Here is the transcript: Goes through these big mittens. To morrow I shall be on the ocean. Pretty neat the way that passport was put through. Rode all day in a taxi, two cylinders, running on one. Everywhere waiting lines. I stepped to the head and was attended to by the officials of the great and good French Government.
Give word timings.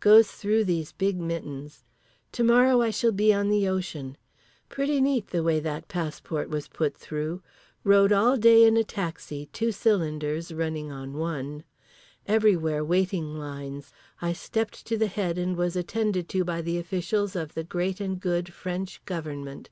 Goes 0.00 0.30
through 0.30 0.64
these 0.64 0.92
big 0.92 1.16
mittens. 1.18 1.84
To 2.32 2.44
morrow 2.44 2.82
I 2.82 2.90
shall 2.90 3.12
be 3.12 3.32
on 3.32 3.48
the 3.48 3.66
ocean. 3.66 4.18
Pretty 4.68 5.00
neat 5.00 5.28
the 5.28 5.42
way 5.42 5.58
that 5.58 5.88
passport 5.88 6.50
was 6.50 6.68
put 6.68 6.94
through. 6.94 7.42
Rode 7.82 8.12
all 8.12 8.36
day 8.36 8.66
in 8.66 8.76
a 8.76 8.84
taxi, 8.84 9.48
two 9.54 9.72
cylinders, 9.72 10.52
running 10.52 10.92
on 10.92 11.14
one. 11.14 11.64
Everywhere 12.26 12.84
waiting 12.84 13.38
lines. 13.38 13.90
I 14.20 14.34
stepped 14.34 14.84
to 14.84 14.98
the 14.98 15.06
head 15.06 15.38
and 15.38 15.56
was 15.56 15.76
attended 15.76 16.28
to 16.28 16.44
by 16.44 16.60
the 16.60 16.76
officials 16.76 17.34
of 17.34 17.54
the 17.54 17.64
great 17.64 18.00
and 18.02 18.20
good 18.20 18.52
French 18.52 19.02
Government. 19.06 19.70